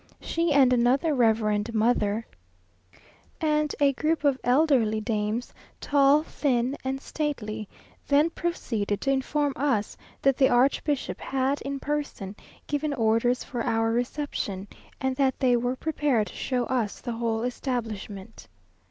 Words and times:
She 0.19 0.51
and 0.51 0.73
another 0.73 1.13
reverend 1.13 1.75
mother, 1.75 2.25
and 3.39 3.75
a 3.79 3.93
group 3.93 4.23
of 4.23 4.39
elderly 4.43 4.99
dames, 4.99 5.53
tall, 5.79 6.23
thin, 6.23 6.75
and 6.83 6.99
stately, 6.99 7.69
then 8.07 8.31
proceeded 8.31 8.99
to 9.01 9.11
inform 9.11 9.53
us, 9.55 9.95
that 10.23 10.37
the 10.37 10.49
archbishop 10.49 11.19
had, 11.19 11.61
in 11.61 11.79
person, 11.79 12.35
given 12.65 12.95
orders 12.95 13.43
for 13.43 13.61
our 13.63 13.91
reception, 13.91 14.67
and 14.99 15.15
that 15.17 15.39
they 15.39 15.55
were 15.55 15.75
prepared 15.75 16.25
to 16.25 16.33
show 16.35 16.63
us 16.65 16.99
the 16.99 17.11
whole 17.13 17.43
establishment. 17.43 18.47